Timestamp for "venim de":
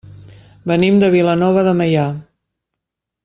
0.71-1.09